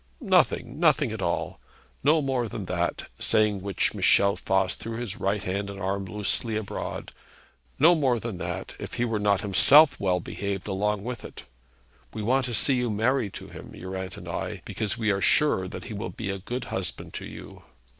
'Nothing; 0.19 0.79
nothing 0.79 1.11
at 1.11 1.21
all. 1.21 1.59
No 2.03 2.23
more 2.23 2.47
than 2.49 2.65
that,' 2.65 3.05
saying 3.19 3.61
which 3.61 3.93
Michel 3.93 4.35
Voss 4.35 4.75
threw 4.75 4.97
his 4.97 5.19
right 5.19 5.43
hand 5.43 5.69
and 5.69 5.79
arm 5.79 6.05
loosely 6.05 6.55
abroad; 6.57 7.11
'no 7.77 7.93
more 7.93 8.19
than 8.19 8.39
that, 8.39 8.73
if 8.79 8.95
he 8.95 9.05
were 9.05 9.19
not 9.19 9.41
himself 9.41 9.99
well 9.99 10.19
behaved 10.19 10.67
along 10.67 11.03
with 11.03 11.23
it. 11.23 11.43
We 12.15 12.23
want 12.23 12.45
to 12.45 12.53
see 12.55 12.73
you 12.77 12.89
married 12.89 13.33
to 13.35 13.49
him, 13.49 13.75
your 13.75 13.95
aunt 13.95 14.17
and 14.17 14.27
I, 14.27 14.63
because 14.65 14.97
we 14.97 15.11
are 15.11 15.21
sure 15.21 15.67
that 15.67 15.83
he 15.83 15.93
will 15.93 16.09
be 16.09 16.31
a 16.31 16.39
good 16.39 16.63
husband 16.73 17.13
to 17.13 17.25
you.' 17.27 17.61